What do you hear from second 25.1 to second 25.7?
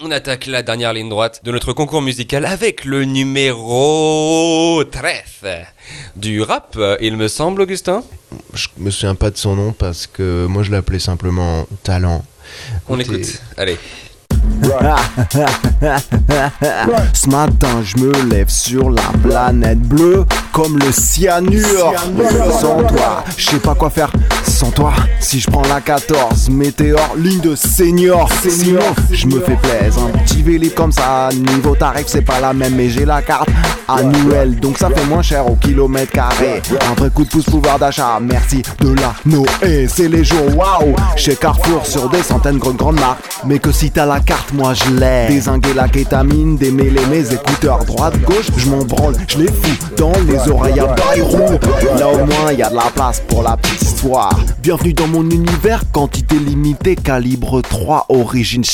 Si je prends